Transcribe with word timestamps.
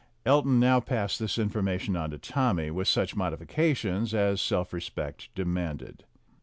Elton 0.25 0.59
now 0.59 0.79
passed 0.79 1.19
this 1.19 1.37
information 1.37 1.95
on 1.95 2.09
to 2.09 2.17
Tommy, 2.17 2.71
with 2.71 2.87
such 2.87 3.15
modifications 3.15 4.15
as 4.15 4.41
self 4.41 4.73
respect 4.73 5.29
demanded. 5.35 6.05